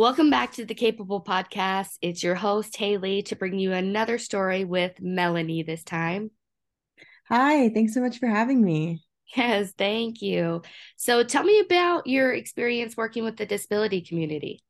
Welcome 0.00 0.30
back 0.30 0.52
to 0.52 0.64
the 0.64 0.74
Capable 0.74 1.22
Podcast. 1.22 1.98
It's 2.00 2.22
your 2.22 2.34
host, 2.34 2.74
Haley, 2.74 3.20
to 3.24 3.36
bring 3.36 3.58
you 3.58 3.74
another 3.74 4.16
story 4.16 4.64
with 4.64 4.92
Melanie 4.98 5.62
this 5.62 5.84
time. 5.84 6.30
Hi, 7.28 7.68
thanks 7.68 7.92
so 7.92 8.00
much 8.00 8.18
for 8.18 8.26
having 8.26 8.64
me. 8.64 9.04
Yes, 9.36 9.74
thank 9.76 10.22
you. 10.22 10.62
So 10.96 11.22
tell 11.22 11.44
me 11.44 11.60
about 11.60 12.06
your 12.06 12.32
experience 12.32 12.96
working 12.96 13.24
with 13.24 13.36
the 13.36 13.44
disability 13.44 14.00
community. 14.00 14.62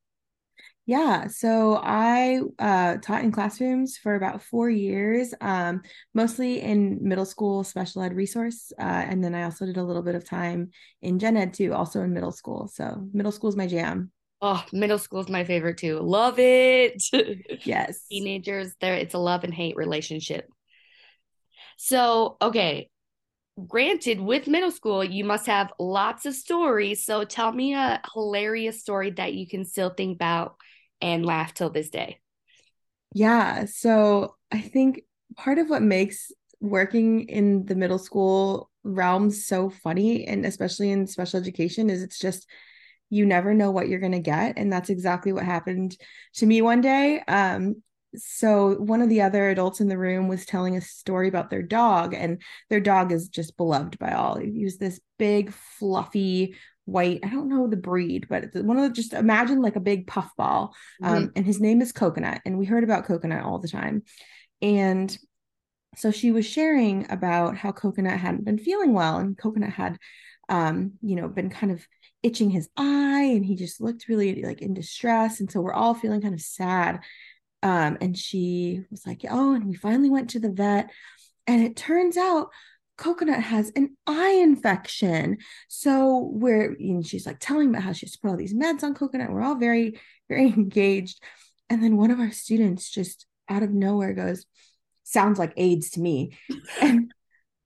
Yeah, 0.85 1.27
so 1.27 1.79
I 1.81 2.41
uh, 2.59 2.97
taught 2.97 3.23
in 3.23 3.31
classrooms 3.31 3.95
for 3.97 4.15
about 4.15 4.43
four 4.43 4.69
years, 4.69 5.33
um, 5.39 5.81
mostly 6.13 6.59
in 6.59 7.07
middle 7.07 7.23
school 7.23 7.63
special 7.63 8.01
ed 8.01 8.17
resource. 8.17 8.73
Uh, 8.77 8.83
and 8.83 9.23
then 9.23 9.33
I 9.33 9.43
also 9.43 9.65
did 9.65 9.77
a 9.77 9.83
little 9.85 10.03
bit 10.03 10.15
of 10.15 10.25
time 10.25 10.71
in 11.01 11.19
gen 11.19 11.37
ed 11.37 11.53
too, 11.53 11.73
also 11.73 12.01
in 12.01 12.11
middle 12.11 12.33
school. 12.33 12.67
So 12.67 13.07
middle 13.13 13.31
school 13.31 13.49
is 13.49 13.55
my 13.55 13.67
jam. 13.67 14.11
Oh, 14.41 14.65
middle 14.73 14.97
school 14.97 15.19
is 15.19 15.29
my 15.29 15.43
favorite 15.43 15.77
too. 15.77 15.99
Love 15.99 16.39
it. 16.39 17.01
yes. 17.65 18.05
Teenagers, 18.09 18.73
there 18.81 18.95
it's 18.95 19.13
a 19.13 19.19
love 19.19 19.43
and 19.43 19.53
hate 19.53 19.75
relationship. 19.75 20.49
So, 21.77 22.37
okay. 22.41 22.89
Granted, 23.67 24.19
with 24.19 24.47
middle 24.47 24.71
school, 24.71 25.03
you 25.03 25.23
must 25.23 25.45
have 25.45 25.71
lots 25.77 26.25
of 26.25 26.33
stories. 26.33 27.05
So 27.05 27.23
tell 27.25 27.51
me 27.51 27.75
a 27.75 28.01
hilarious 28.13 28.79
story 28.79 29.11
that 29.11 29.33
you 29.33 29.47
can 29.47 29.65
still 29.65 29.89
think 29.89 30.15
about 30.15 30.55
and 31.01 31.25
laugh 31.25 31.53
till 31.53 31.69
this 31.69 31.89
day. 31.89 32.19
Yeah. 33.13 33.65
So 33.65 34.35
I 34.51 34.61
think 34.61 35.01
part 35.35 35.59
of 35.59 35.69
what 35.69 35.81
makes 35.81 36.31
working 36.61 37.27
in 37.27 37.65
the 37.65 37.75
middle 37.75 37.99
school 37.99 38.69
realm 38.83 39.29
so 39.29 39.69
funny, 39.69 40.25
and 40.25 40.45
especially 40.45 40.91
in 40.91 41.05
special 41.07 41.39
education, 41.39 41.89
is 41.89 42.01
it's 42.01 42.19
just 42.19 42.47
you 43.11 43.25
never 43.25 43.53
know 43.53 43.69
what 43.69 43.87
you're 43.87 43.99
going 43.99 44.11
to 44.13 44.19
get 44.19 44.57
and 44.57 44.73
that's 44.73 44.89
exactly 44.89 45.31
what 45.31 45.43
happened 45.43 45.95
to 46.33 46.45
me 46.45 46.61
one 46.61 46.81
day. 46.81 47.21
Um 47.27 47.83
so 48.13 48.73
one 48.75 49.01
of 49.01 49.07
the 49.07 49.21
other 49.21 49.49
adults 49.49 49.79
in 49.79 49.87
the 49.87 49.97
room 49.97 50.27
was 50.27 50.45
telling 50.45 50.75
a 50.75 50.81
story 50.81 51.29
about 51.29 51.49
their 51.49 51.61
dog 51.61 52.13
and 52.13 52.41
their 52.69 52.81
dog 52.81 53.11
is 53.11 53.29
just 53.29 53.55
beloved 53.55 53.97
by 53.99 54.11
all. 54.11 54.37
He 54.37 54.63
was 54.63 54.77
this 54.77 54.99
big 55.19 55.51
fluffy 55.51 56.55
white 56.85 57.19
i 57.23 57.29
don't 57.29 57.47
know 57.47 57.67
the 57.67 57.77
breed 57.77 58.25
but 58.27 58.45
one 58.55 58.75
of 58.75 58.83
the 58.83 58.89
just 58.89 59.13
imagine 59.13 59.61
like 59.61 59.75
a 59.75 59.79
big 59.79 60.07
puffball. 60.07 60.73
Um, 61.03 61.15
mm-hmm. 61.15 61.27
and 61.35 61.45
his 61.45 61.61
name 61.61 61.79
is 61.79 61.91
coconut 61.91 62.41
and 62.43 62.57
we 62.57 62.65
heard 62.65 62.83
about 62.83 63.05
coconut 63.05 63.45
all 63.45 63.59
the 63.59 63.67
time. 63.67 64.03
And 64.61 65.15
so 65.95 66.11
she 66.11 66.31
was 66.31 66.45
sharing 66.45 67.09
about 67.11 67.57
how 67.57 67.71
coconut 67.71 68.19
hadn't 68.19 68.45
been 68.45 68.57
feeling 68.57 68.93
well 68.93 69.17
and 69.17 69.37
coconut 69.37 69.71
had 69.71 69.97
um, 70.51 70.91
you 71.01 71.15
know 71.15 71.27
been 71.27 71.49
kind 71.49 71.71
of 71.71 71.87
itching 72.21 72.51
his 72.51 72.69
eye 72.77 73.23
and 73.23 73.43
he 73.43 73.55
just 73.55 73.81
looked 73.81 74.07
really 74.07 74.43
like 74.43 74.61
in 74.61 74.75
distress. 74.75 75.39
And 75.39 75.49
so 75.49 75.61
we're 75.61 75.73
all 75.73 75.95
feeling 75.95 76.21
kind 76.21 76.35
of 76.35 76.41
sad. 76.41 76.99
Um 77.63 77.97
and 78.01 78.17
she 78.17 78.83
was 78.91 79.07
like 79.07 79.21
oh 79.27 79.55
and 79.55 79.65
we 79.65 79.75
finally 79.75 80.09
went 80.09 80.31
to 80.31 80.39
the 80.39 80.51
vet. 80.51 80.91
And 81.47 81.63
it 81.63 81.75
turns 81.75 82.17
out 82.17 82.49
coconut 82.97 83.41
has 83.41 83.71
an 83.75 83.95
eye 84.05 84.39
infection. 84.43 85.37
So 85.69 86.29
we're 86.31 86.75
and 86.79 87.07
she's 87.07 87.25
like 87.25 87.39
telling 87.39 87.69
about 87.69 87.83
how 87.83 87.93
she's 87.93 88.17
put 88.17 88.29
all 88.29 88.37
these 88.37 88.53
meds 88.53 88.83
on 88.83 88.93
coconut. 88.93 89.31
We're 89.31 89.43
all 89.43 89.55
very 89.55 89.99
very 90.29 90.47
engaged. 90.53 91.23
And 91.69 91.81
then 91.81 91.95
one 91.95 92.11
of 92.11 92.19
our 92.19 92.31
students 92.31 92.91
just 92.91 93.25
out 93.47 93.63
of 93.63 93.71
nowhere 93.71 94.13
goes 94.13 94.45
sounds 95.03 95.39
like 95.39 95.53
aids 95.55 95.91
to 95.91 96.01
me. 96.01 96.37
And 96.81 97.13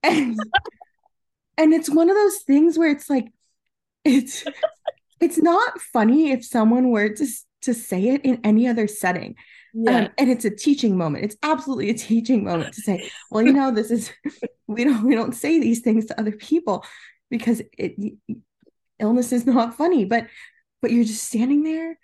and 0.03 0.37
and 1.57 1.73
it's 1.73 1.89
one 1.89 2.09
of 2.09 2.15
those 2.15 2.37
things 2.39 2.77
where 2.77 2.89
it's 2.89 3.09
like 3.09 3.27
it's 4.03 4.43
it's 5.19 5.37
not 5.37 5.79
funny 5.81 6.31
if 6.31 6.45
someone 6.45 6.89
were 6.89 7.09
to 7.09 7.27
to 7.61 7.73
say 7.73 8.09
it 8.09 8.23
in 8.23 8.39
any 8.43 8.67
other 8.67 8.87
setting. 8.87 9.35
Yeah. 9.73 9.97
Um, 9.97 10.09
and 10.17 10.29
it's 10.29 10.45
a 10.45 10.49
teaching 10.49 10.97
moment. 10.97 11.25
It's 11.25 11.35
absolutely 11.43 11.89
a 11.89 11.95
teaching 11.95 12.45
moment 12.45 12.73
to 12.75 12.81
say, 12.81 13.09
well, 13.29 13.43
you 13.43 13.51
know, 13.59 13.71
this 13.71 13.91
is 13.91 14.11
we 14.67 14.83
don't 14.83 15.03
we 15.03 15.15
don't 15.15 15.35
say 15.35 15.59
these 15.59 15.81
things 15.81 16.05
to 16.05 16.19
other 16.19 16.31
people 16.31 16.85
because 17.29 17.61
it 17.77 17.95
illness 18.99 19.31
is 19.31 19.45
not 19.45 19.75
funny, 19.75 20.05
but 20.05 20.27
but 20.81 20.91
you're 20.91 21.03
just 21.03 21.23
standing 21.23 21.63
there 21.63 21.97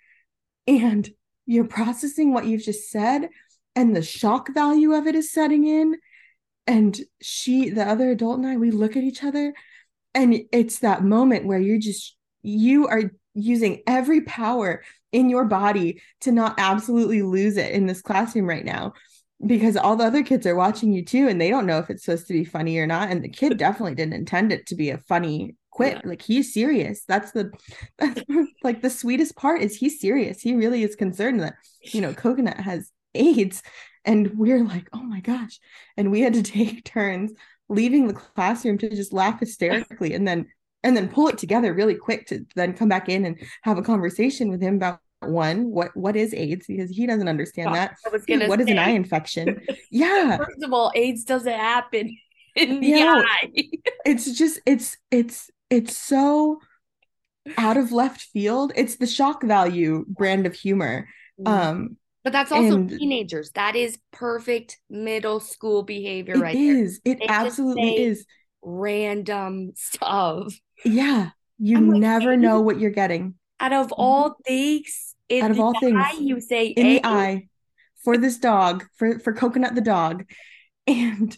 and 0.66 1.08
you're 1.46 1.64
processing 1.64 2.32
what 2.32 2.46
you've 2.46 2.62
just 2.62 2.90
said 2.90 3.28
and 3.74 3.96
the 3.96 4.02
shock 4.02 4.52
value 4.52 4.92
of 4.92 5.06
it 5.06 5.14
is 5.14 5.32
setting 5.32 5.66
in 5.66 5.96
and 6.66 7.00
she 7.20 7.70
the 7.70 7.88
other 7.88 8.10
adult 8.10 8.38
and 8.38 8.46
I 8.46 8.56
we 8.56 8.70
look 8.70 8.96
at 8.96 9.02
each 9.02 9.24
other 9.24 9.54
and 10.14 10.40
it's 10.52 10.80
that 10.80 11.04
moment 11.04 11.46
where 11.46 11.58
you're 11.58 11.78
just 11.78 12.16
you 12.42 12.86
are 12.86 13.12
using 13.34 13.82
every 13.86 14.20
power 14.22 14.82
in 15.10 15.30
your 15.30 15.44
body 15.44 16.00
to 16.20 16.32
not 16.32 16.54
absolutely 16.58 17.22
lose 17.22 17.56
it 17.56 17.72
in 17.72 17.86
this 17.86 18.02
classroom 18.02 18.48
right 18.48 18.64
now 18.64 18.92
because 19.44 19.76
all 19.76 19.96
the 19.96 20.04
other 20.04 20.22
kids 20.22 20.46
are 20.46 20.54
watching 20.54 20.92
you 20.92 21.04
too 21.04 21.28
and 21.28 21.40
they 21.40 21.50
don't 21.50 21.66
know 21.66 21.78
if 21.78 21.90
it's 21.90 22.04
supposed 22.04 22.26
to 22.28 22.32
be 22.32 22.44
funny 22.44 22.78
or 22.78 22.86
not 22.86 23.10
and 23.10 23.22
the 23.22 23.28
kid 23.28 23.56
definitely 23.56 23.94
didn't 23.94 24.14
intend 24.14 24.52
it 24.52 24.66
to 24.66 24.74
be 24.74 24.90
a 24.90 24.98
funny 24.98 25.56
quit. 25.72 25.94
Yeah. 25.94 26.08
like 26.08 26.22
he's 26.22 26.54
serious. 26.54 27.04
That's 27.08 27.32
the 27.32 27.50
that's 27.98 28.22
like 28.62 28.82
the 28.82 28.90
sweetest 28.90 29.34
part 29.34 29.62
is 29.62 29.74
he's 29.74 30.00
serious. 30.00 30.40
He 30.40 30.54
really 30.54 30.84
is 30.84 30.94
concerned 30.94 31.40
that 31.40 31.54
you 31.82 32.00
know 32.00 32.12
coconut 32.14 32.58
has 32.58 32.92
aids 33.14 33.62
and 34.04 34.36
we're 34.36 34.64
like 34.64 34.88
oh 34.92 35.02
my 35.02 35.20
gosh. 35.20 35.58
And 35.96 36.10
we 36.10 36.20
had 36.20 36.34
to 36.34 36.42
take 36.58 36.84
turns 36.84 37.32
leaving 37.68 38.06
the 38.06 38.14
classroom 38.14 38.78
to 38.78 38.90
just 38.90 39.12
laugh 39.12 39.40
hysterically 39.40 40.14
and 40.14 40.26
then 40.26 40.46
and 40.84 40.96
then 40.96 41.08
pull 41.08 41.28
it 41.28 41.38
together 41.38 41.72
really 41.72 41.94
quick 41.94 42.26
to 42.26 42.44
then 42.56 42.74
come 42.74 42.88
back 42.88 43.08
in 43.08 43.24
and 43.24 43.38
have 43.62 43.78
a 43.78 43.82
conversation 43.82 44.50
with 44.50 44.60
him 44.60 44.74
about 44.76 44.98
one 45.20 45.70
what 45.70 45.96
what 45.96 46.16
is 46.16 46.34
aids? 46.34 46.66
Because 46.66 46.90
he 46.90 47.06
doesn't 47.06 47.28
understand 47.28 47.70
oh, 47.70 47.74
that. 47.74 47.96
What 48.04 48.24
say, 48.24 48.34
is 48.34 48.68
an 48.68 48.78
eye 48.78 48.90
infection? 48.90 49.60
Yeah. 49.90 50.38
First 50.38 50.62
of 50.62 50.72
all 50.72 50.90
aids 50.94 51.24
doesn't 51.24 51.52
happen 51.52 52.16
in 52.56 52.80
the 52.80 52.86
yeah, 52.86 53.22
eye. 53.24 53.50
It's 54.06 54.32
just 54.36 54.60
it's 54.66 54.96
it's 55.10 55.50
it's 55.70 55.96
so 55.96 56.60
out 57.58 57.76
of 57.76 57.92
left 57.92 58.22
field. 58.22 58.72
It's 58.74 58.96
the 58.96 59.06
shock 59.06 59.42
value 59.42 60.04
brand 60.08 60.46
of 60.46 60.54
humor. 60.54 61.08
Mm. 61.40 61.48
um 61.48 61.96
but 62.24 62.32
that's 62.32 62.52
also 62.52 62.76
and 62.76 62.88
teenagers. 62.88 63.50
That 63.52 63.74
is 63.74 63.98
perfect 64.12 64.78
middle 64.88 65.40
school 65.40 65.82
behavior, 65.82 66.34
it 66.34 66.40
right? 66.40 66.54
Is. 66.56 67.00
It 67.04 67.18
they 67.18 67.26
absolutely 67.28 67.96
is. 67.96 68.26
random 68.62 69.72
stuff. 69.76 70.58
Yeah, 70.84 71.30
you 71.58 71.80
never 71.80 72.36
know 72.36 72.60
what 72.60 72.78
you're 72.78 72.90
getting. 72.90 73.34
Out 73.60 73.72
of 73.72 73.92
all 73.92 74.36
things, 74.46 75.14
out 75.32 75.50
of 75.50 75.60
all 75.60 75.78
things, 75.78 76.04
you 76.20 76.40
say 76.40 76.66
in 76.66 76.86
the 76.86 77.06
eye 77.06 77.48
for 78.02 78.16
this 78.18 78.38
dog 78.38 78.84
for 78.96 79.18
for 79.18 79.32
coconut 79.32 79.74
the 79.74 79.80
dog, 79.80 80.24
and 80.86 81.36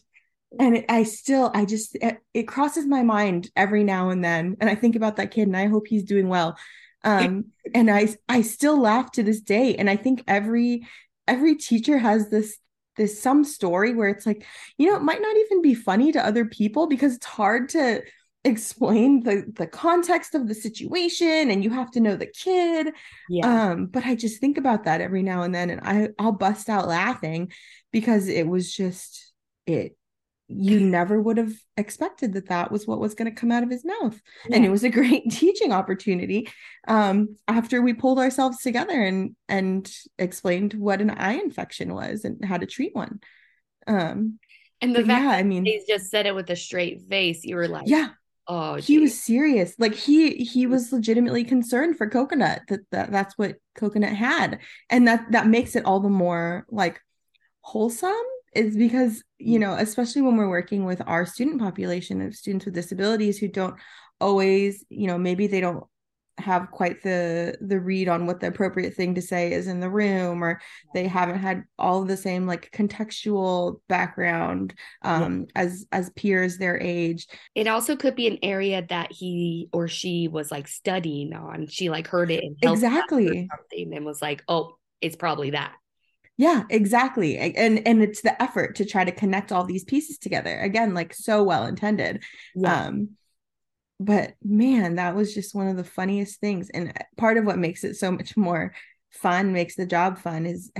and 0.59 0.77
it, 0.77 0.85
I 0.89 1.03
still 1.05 1.51
I 1.55 1.65
just 1.65 1.97
it, 1.97 2.19
it 2.33 2.43
crosses 2.45 2.87
my 2.87 3.03
mind 3.03 3.51
every 3.57 3.85
now 3.85 4.11
and 4.11 4.23
then, 4.23 4.57
and 4.61 4.69
I 4.69 4.75
think 4.75 4.97
about 4.97 5.17
that 5.17 5.31
kid, 5.31 5.49
and 5.49 5.57
I 5.57 5.67
hope 5.67 5.87
he's 5.87 6.05
doing 6.05 6.29
well 6.29 6.57
um 7.05 7.45
and 7.75 7.91
i 7.91 8.09
i 8.29 8.43
still 8.43 8.81
laugh 8.81 9.11
to 9.13 9.23
this 9.23 9.41
day 9.41 9.75
and 9.77 9.89
i 9.89 9.97
think 9.97 10.25
every 10.27 10.87
every 11.29 11.55
teacher 11.55 11.99
has 11.99 12.31
this 12.31 12.59
this 12.97 13.21
some 13.21 13.45
story 13.45 13.95
where 13.95 14.09
it's 14.09 14.27
like 14.27 14.45
you 14.79 14.89
know 14.89 14.97
it 14.97 15.03
might 15.03 15.23
not 15.23 15.37
even 15.37 15.63
be 15.63 15.75
funny 15.75 16.13
to 16.13 16.25
other 16.25 16.45
people 16.45 16.87
because 16.87 17.15
it's 17.15 17.27
hard 17.27 17.69
to 17.69 18.03
explain 18.45 19.23
the 19.23 19.51
the 19.57 19.67
context 19.67 20.35
of 20.35 20.47
the 20.49 20.55
situation 20.55 21.51
and 21.51 21.65
you 21.65 21.71
have 21.71 21.91
to 21.91 22.01
know 22.01 22.15
the 22.15 22.27
kid 22.27 22.93
yeah. 23.31 23.71
um 23.71 23.87
but 23.87 24.05
i 24.05 24.15
just 24.15 24.39
think 24.39 24.59
about 24.59 24.85
that 24.85 25.01
every 25.01 25.23
now 25.23 25.43
and 25.43 25.55
then 25.55 25.71
and 25.71 25.81
i 25.83 26.09
i'll 26.19 26.33
bust 26.33 26.69
out 26.69 26.87
laughing 26.87 27.51
because 27.91 28.29
it 28.29 28.47
was 28.47 28.75
just 28.75 29.33
it 29.67 29.97
you 30.49 30.79
never 30.79 31.21
would 31.21 31.39
have 31.39 31.53
expected 31.77 32.35
that 32.35 32.49
that 32.49 32.71
was 32.71 32.87
what 32.87 33.01
was 33.01 33.15
going 33.15 33.33
to 33.33 33.41
come 33.41 33.51
out 33.51 33.63
of 33.63 33.71
his 33.71 33.85
mouth. 33.85 34.21
Yeah. 34.49 34.57
and 34.57 34.65
it 34.65 34.71
was 34.71 34.85
a 34.85 34.91
great 34.91 35.31
teaching 35.31 35.73
opportunity 35.73 36.49
um, 36.87 37.37
after 37.49 37.81
we 37.81 37.95
pulled 37.95 38.19
ourselves 38.19 38.59
together 38.59 39.03
and 39.03 39.37
and 39.49 39.91
explained 40.19 40.75
what 40.75 41.01
an 41.01 41.11
eye 41.11 41.35
infection 41.35 41.95
was 41.95 42.25
and 42.25 42.45
how 42.45 42.59
to 42.59 42.67
treat 42.67 42.95
one. 42.95 43.21
Um, 43.87 44.39
and 44.81 44.95
the 44.95 45.05
fact 45.05 45.23
yeah, 45.23 45.31
i 45.31 45.43
mean 45.43 45.65
he 45.65 45.83
just 45.89 46.11
said 46.11 46.27
it 46.27 46.35
with 46.35 46.51
a 46.51 46.57
straight 46.57 47.01
face 47.03 47.45
you 47.45 47.57
were 47.57 47.69
like 47.69 47.85
yeah. 47.87 48.09
Oh 48.47 48.77
geez. 48.77 48.87
he 48.87 48.99
was 48.99 49.23
serious. 49.23 49.75
Like 49.79 49.95
he 49.95 50.35
he 50.45 50.67
was 50.67 50.93
legitimately 50.93 51.45
concerned 51.45 51.97
for 51.97 52.09
coconut 52.09 52.61
that, 52.69 52.81
that 52.91 53.11
that's 53.11 53.39
what 53.39 53.57
coconut 53.75 54.13
had. 54.13 54.59
And 54.91 55.09
that 55.09 55.33
that 55.33 55.47
makes 55.47 55.77
it 55.77 55.87
all 55.87 56.01
the 56.01 56.11
more 56.11 56.67
like 56.69 57.01
wholesome 57.63 58.13
is 58.55 58.77
because 58.77 59.23
you 59.39 59.59
know 59.59 59.75
especially 59.75 60.23
when 60.23 60.37
we're 60.37 60.49
working 60.49 60.85
with 60.85 61.03
our 61.07 61.27
student 61.27 61.61
population 61.61 62.21
of 62.21 62.35
students 62.35 62.65
with 62.65 62.75
disabilities 62.75 63.39
who 63.39 63.49
don't 63.49 63.77
always 64.21 64.85
you 64.89 65.07
know 65.07 65.19
maybe 65.19 65.47
they 65.47 65.61
don't 65.61 65.85
have 66.39 66.71
quite 66.71 67.03
the 67.03 67.57
the 67.61 67.79
read 67.79 68.09
on 68.09 68.27
what 68.27 68.41
the 68.41 68.49
appropriate 68.49 68.95
thing 68.95 69.15
to 69.15 69.23
say 69.23 69.53
is 69.53 69.69
in 69.69 69.79
the 69.79 69.89
room 69.89 70.43
or 70.43 70.61
they 70.93 71.07
haven't 71.07 71.39
had 71.39 71.63
all 71.79 72.03
of 72.03 72.09
the 72.09 72.17
same 72.17 72.47
like 72.47 72.71
contextual 72.73 73.81
background 73.89 74.75
um 75.03 75.47
yeah. 75.55 75.63
as 75.63 75.87
as 75.93 76.11
peers 76.11 76.59
their 76.59 76.81
age. 76.81 77.29
It 77.55 77.69
also 77.69 77.95
could 77.95 78.17
be 78.17 78.27
an 78.27 78.39
area 78.43 78.85
that 78.89 79.13
he 79.13 79.69
or 79.73 79.87
she 79.87 80.27
was 80.27 80.51
like 80.51 80.67
studying 80.67 81.35
on. 81.35 81.69
She 81.69 81.89
like 81.89 82.09
heard 82.09 82.31
it 82.33 82.45
exactly. 82.63 83.49
something 83.51 83.95
and 83.95 84.05
was 84.05 84.21
like 84.21 84.43
oh 84.49 84.77
it's 85.01 85.17
probably 85.17 85.51
that 85.51 85.75
yeah 86.37 86.65
exactly 86.71 87.39
and 87.39 87.87
and 87.87 88.03
it's 88.03 88.23
the 88.23 88.43
effort 88.43 88.75
to 88.75 88.85
try 88.85 89.05
to 89.05 89.13
connect 89.13 89.53
all 89.53 89.65
these 89.65 89.85
pieces 89.85 90.19
together 90.19 90.59
again 90.61 90.93
like 90.95 91.15
so 91.15 91.43
well 91.43 91.65
intended 91.65 92.23
yeah. 92.55 92.87
um 92.87 93.11
but 94.01 94.35
man, 94.43 94.97
that 94.97 95.15
was 95.15 95.35
just 95.35 95.55
one 95.55 95.69
of 95.69 95.77
the 95.77 95.85
funniest 95.85 96.41
things. 96.41 96.71
And 96.71 96.93
part 97.17 97.37
of 97.37 97.45
what 97.45 97.59
makes 97.59 97.85
it 97.85 97.95
so 97.95 98.11
much 98.11 98.37
more 98.37 98.75
fun, 99.11 99.53
makes 99.53 99.77
the 99.77 99.87
job 99.87 100.19
fun, 100.19 100.47
is 100.47 100.73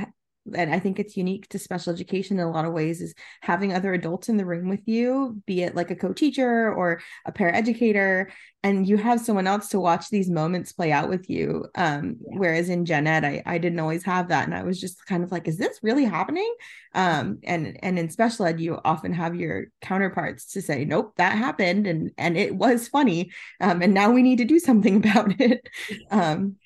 and 0.53 0.75
I 0.75 0.79
think 0.79 0.99
it's 0.99 1.17
unique 1.17 1.49
to 1.49 1.59
special 1.59 1.93
education 1.93 2.39
in 2.39 2.47
a 2.47 2.51
lot 2.51 2.65
of 2.65 2.73
ways 2.73 3.01
is 3.01 3.15
having 3.41 3.73
other 3.73 3.95
adults 3.95 4.29
in 4.29 4.37
the 4.37 4.45
room 4.45 4.69
with 4.69 4.87
you, 4.87 5.41
be 5.47 5.63
it 5.63 5.75
like 5.75 5.91
a 5.91 5.97
co-teacher 5.97 6.73
or 6.73 7.01
a 7.25 7.33
paraeducator, 7.33 8.31
and 8.63 8.87
you 8.87 8.97
have 8.97 9.21
someone 9.21 9.47
else 9.47 9.69
to 9.69 9.81
watch 9.81 10.09
these 10.11 10.31
moments 10.31 10.73
play 10.73 10.93
out 10.93 11.09
with 11.09 11.29
you. 11.29 11.67
Um, 11.75 12.17
yeah. 12.21 12.39
Whereas 12.39 12.69
in 12.69 12.85
gen 12.85 13.07
ed, 13.07 13.25
I, 13.25 13.43
I 13.47 13.59
didn't 13.59 13.81
always 13.81 14.05
have 14.05 14.29
that, 14.29 14.45
and 14.45 14.55
I 14.55 14.63
was 14.63 14.81
just 14.81 15.05
kind 15.07 15.25
of 15.25 15.33
like, 15.33 15.49
is 15.49 15.59
this 15.59 15.81
really 15.83 16.05
happening? 16.05 16.55
Um, 16.95 17.39
and 17.45 17.79
and 17.83 17.99
in 17.99 18.11
special 18.11 18.47
ed, 18.47 18.61
you 18.61 18.79
often 18.85 19.13
have 19.13 19.35
your 19.35 19.67
counterparts 19.81 20.53
to 20.53 20.63
say, 20.63 20.85
nope, 20.85 21.15
that 21.17 21.39
happened, 21.39 21.87
and 21.87 22.11
and 22.19 22.37
it 22.37 22.55
was 22.55 22.89
funny, 22.89 23.31
um, 23.61 23.83
and 23.83 23.95
now 23.95 24.11
we 24.11 24.23
need 24.23 24.39
to 24.39 24.45
do 24.45 24.59
something 24.59 24.97
about 25.05 25.41
it. 25.41 25.69
Um, 26.11 26.57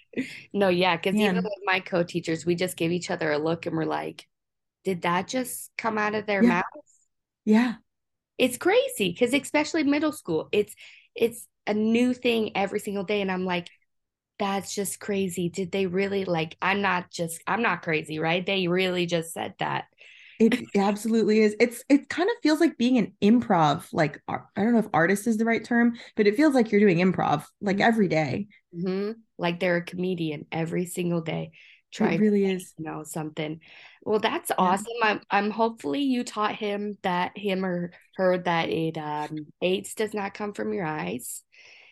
no, 0.53 0.69
yeah, 0.69 0.97
because 0.97 1.15
even 1.15 1.37
with 1.37 1.53
my 1.65 1.81
co-teachers, 1.81 2.47
we 2.47 2.55
just 2.55 2.77
give 2.77 2.93
each 2.93 3.11
other 3.11 3.31
a 3.33 3.39
look 3.39 3.67
and 3.67 3.77
we're 3.77 3.85
like, 3.85 4.27
did 4.85 5.03
that 5.03 5.29
just 5.29 5.71
come 5.77 5.99
out 5.99 6.15
of 6.15 6.27
their 6.27 6.43
yeah. 6.43 6.49
mouths? 6.49 6.95
Yeah. 7.45 7.75
It's 8.39 8.57
crazy 8.57 9.11
because 9.11 9.35
especially 9.35 9.83
middle 9.83 10.13
school, 10.13 10.49
it's 10.53 10.75
it's 11.15 11.47
a 11.67 11.75
new 11.75 12.15
thing 12.15 12.53
every 12.57 12.81
single 12.81 13.05
day. 13.05 13.21
And 13.21 13.31
I'm 13.31 13.45
like, 13.45 13.69
that's 14.39 14.75
just 14.75 15.01
crazy. 15.01 15.49
Did 15.49 15.73
they 15.73 15.87
really 15.87 16.25
like 16.25 16.57
I'm 16.63 16.81
not 16.81 17.11
just 17.11 17.43
I'm 17.47 17.63
not 17.63 17.83
crazy, 17.83 18.19
right? 18.19 18.45
They 18.45 18.69
really 18.69 19.07
just 19.07 19.33
said 19.33 19.55
that. 19.59 19.87
It 20.39 20.61
absolutely 20.77 21.41
is. 21.41 21.57
It's 21.59 21.83
it 21.89 22.09
kind 22.09 22.29
of 22.31 22.37
feels 22.43 22.61
like 22.61 22.79
being 22.79 22.99
an 22.99 23.13
improv, 23.21 23.87
like 23.93 24.23
I 24.29 24.39
don't 24.57 24.73
know 24.73 24.79
if 24.79 24.89
artist 24.93 25.27
is 25.27 25.37
the 25.37 25.45
right 25.45 25.65
term, 25.65 25.97
but 26.17 26.29
it 26.29 26.37
feels 26.37 26.55
like 26.55 26.71
you're 26.71 26.81
doing 26.81 26.99
improv 26.99 27.45
like 27.61 27.77
mm-hmm. 27.77 27.89
every 27.89 28.09
day. 28.09 28.47
Mm-hmm. 28.75 29.13
Like 29.37 29.59
they're 29.59 29.79
a 29.79 29.85
comedian 29.85 30.47
every 30.53 30.87
single 30.87 31.23
day. 31.23 31.51
Trying 31.93 32.15
it 32.15 32.21
really 32.21 32.45
is. 32.45 32.73
You 32.79 32.85
know 32.85 33.03
something. 33.03 33.61
Well, 34.03 34.21
that's 34.21 34.51
yeah. 34.51 34.57
awesome. 34.59 34.87
I'm 35.03 35.21
I'm 35.31 35.51
hopefully 35.51 36.03
you 36.03 36.23
taught 36.23 36.55
him 36.55 36.99
that 37.03 37.37
him 37.37 37.65
or 37.65 37.91
her 38.17 38.39
that 38.39 38.69
it 38.69 38.97
um 38.97 39.47
AIDS 39.61 39.95
does 39.95 40.15
not 40.15 40.35
come 40.35 40.53
from 40.53 40.73
your 40.73 40.85
eyes. 40.87 41.43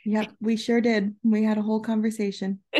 Yep, 0.05 0.33
we 0.41 0.57
sure 0.57 0.81
did. 0.81 1.17
We 1.25 1.43
had 1.43 1.59
a 1.59 1.63
whole 1.63 1.81
conversation. 1.81 2.61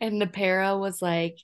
and 0.00 0.20
the 0.20 0.26
para 0.26 0.78
was 0.78 1.02
like, 1.02 1.36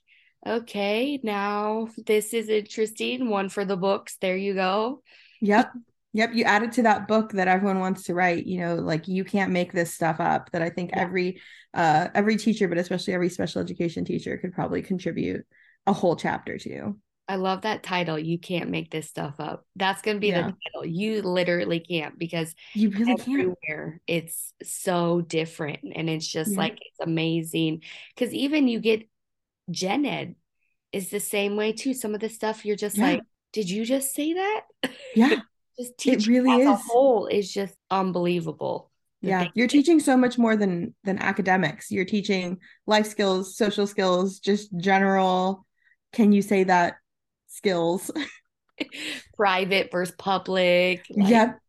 okay, 0.45 1.19
now 1.23 1.87
this 2.05 2.33
is 2.33 2.49
interesting. 2.49 3.29
One 3.29 3.49
for 3.49 3.65
the 3.65 3.77
books. 3.77 4.17
There 4.21 4.37
you 4.37 4.53
go. 4.53 5.01
Yep. 5.41 5.71
Yep. 6.13 6.33
You 6.33 6.43
added 6.43 6.71
to 6.73 6.83
that 6.83 7.07
book 7.07 7.31
that 7.31 7.47
everyone 7.47 7.79
wants 7.79 8.03
to 8.03 8.13
write, 8.13 8.45
you 8.45 8.59
know, 8.59 8.75
like 8.75 9.07
you 9.07 9.23
can't 9.23 9.51
make 9.51 9.73
this 9.73 9.93
stuff 9.93 10.19
up 10.19 10.51
that 10.51 10.61
I 10.61 10.69
think 10.69 10.91
yeah. 10.91 11.01
every 11.01 11.41
uh 11.73 12.09
every 12.13 12.37
teacher, 12.37 12.67
but 12.67 12.77
especially 12.77 13.13
every 13.13 13.29
special 13.29 13.61
education 13.61 14.05
teacher 14.05 14.37
could 14.37 14.53
probably 14.53 14.83
contribute 14.83 15.45
a 15.87 15.93
whole 15.93 16.15
chapter 16.15 16.57
to. 16.59 16.95
I 17.27 17.37
love 17.37 17.61
that 17.61 17.83
title. 17.83 18.19
You 18.19 18.37
can't 18.37 18.69
make 18.69 18.91
this 18.91 19.07
stuff 19.07 19.35
up. 19.39 19.65
That's 19.77 20.01
going 20.01 20.17
to 20.17 20.21
be 20.21 20.27
yeah. 20.27 20.41
the 20.41 20.55
title. 20.65 20.85
You 20.85 21.21
literally 21.21 21.79
can't 21.79 22.19
because 22.19 22.53
you 22.73 22.89
really 22.89 23.13
everywhere 23.13 23.55
can't. 23.65 24.01
it's 24.07 24.53
so 24.61 25.21
different 25.21 25.79
and 25.95 26.09
it's 26.09 26.27
just 26.27 26.51
yeah. 26.51 26.57
like 26.57 26.73
it's 26.73 26.99
amazing 26.99 27.81
because 28.13 28.33
even 28.33 28.67
you 28.67 28.81
get 28.81 29.07
gen 29.71 30.05
ed 30.05 30.35
is 30.91 31.09
the 31.09 31.19
same 31.19 31.55
way 31.55 31.73
too. 31.73 31.93
Some 31.93 32.13
of 32.13 32.21
the 32.21 32.29
stuff 32.29 32.65
you're 32.65 32.75
just 32.75 32.97
yeah. 32.97 33.07
like, 33.07 33.21
did 33.51 33.69
you 33.69 33.83
just 33.83 34.13
say 34.13 34.33
that? 34.33 34.61
Yeah. 35.15 35.41
just 35.77 35.97
teaching 35.97 36.21
it 36.21 36.27
really 36.27 36.61
as 36.61 36.61
is. 36.61 36.67
a 36.67 36.75
whole 36.75 37.27
is 37.27 37.51
just 37.51 37.75
unbelievable. 37.91 38.91
Yeah, 39.21 39.47
you're 39.53 39.67
teaching 39.67 39.99
so 39.99 40.17
much 40.17 40.37
more 40.37 40.57
than 40.57 40.93
than 41.03 41.17
academics. 41.17 41.89
You're 41.91 42.03
teaching 42.03 42.57
life 42.87 43.05
skills, 43.05 43.55
social 43.55 43.87
skills, 43.87 44.39
just 44.39 44.75
general. 44.75 45.65
Can 46.11 46.33
you 46.33 46.41
say 46.41 46.65
that 46.65 46.95
skills? 47.47 48.11
Private 49.37 49.91
versus 49.91 50.13
public. 50.17 51.05
Like... 51.09 51.29
Yep. 51.29 51.59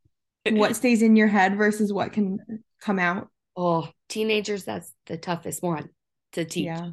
what 0.51 0.75
stays 0.77 1.03
in 1.03 1.15
your 1.17 1.29
head 1.29 1.57
versus 1.57 1.93
what 1.93 2.13
can 2.13 2.39
come 2.81 2.99
out. 2.99 3.29
Oh, 3.57 3.89
teenagers, 4.09 4.65
that's 4.65 4.93
the 5.07 5.17
toughest 5.17 5.63
one 5.63 5.91
to 6.33 6.45
teach. 6.45 6.65
Yeah 6.65 6.91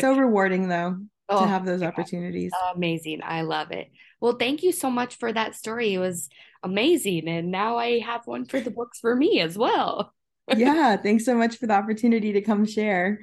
so 0.00 0.16
rewarding 0.16 0.68
though 0.68 0.98
oh, 1.28 1.40
to 1.40 1.46
have 1.46 1.64
those 1.64 1.82
opportunities. 1.82 2.52
Amazing. 2.74 3.20
I 3.22 3.42
love 3.42 3.72
it. 3.72 3.90
Well, 4.20 4.36
thank 4.36 4.62
you 4.62 4.72
so 4.72 4.90
much 4.90 5.16
for 5.16 5.32
that 5.32 5.54
story. 5.54 5.94
It 5.94 5.98
was 5.98 6.28
amazing. 6.62 7.28
And 7.28 7.50
now 7.50 7.76
I 7.76 8.00
have 8.00 8.26
one 8.26 8.44
for 8.46 8.60
the 8.60 8.70
books 8.70 8.98
for 8.98 9.14
me 9.14 9.40
as 9.40 9.56
well. 9.56 10.12
yeah. 10.56 10.96
Thanks 10.96 11.24
so 11.24 11.34
much 11.34 11.56
for 11.56 11.66
the 11.66 11.74
opportunity 11.74 12.32
to 12.32 12.40
come 12.40 12.64
share. 12.64 13.20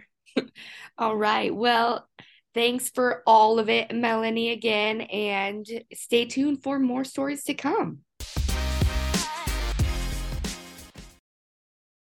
all 0.97 1.15
right. 1.15 1.53
Well, 1.53 2.07
thanks 2.53 2.89
for 2.89 3.23
all 3.25 3.59
of 3.59 3.69
it, 3.69 3.93
Melanie, 3.93 4.51
again. 4.51 5.01
And 5.01 5.65
stay 5.93 6.25
tuned 6.25 6.63
for 6.63 6.79
more 6.79 7.03
stories 7.03 7.43
to 7.45 7.53
come. 7.53 7.99